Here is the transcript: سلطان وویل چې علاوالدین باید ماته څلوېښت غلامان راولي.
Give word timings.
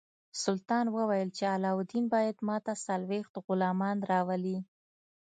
سلطان 0.43 0.85
وویل 0.91 1.29
چې 1.37 1.43
علاوالدین 1.55 2.05
باید 2.13 2.45
ماته 2.47 2.73
څلوېښت 2.85 3.33
غلامان 3.45 3.97
راولي. 4.11 4.57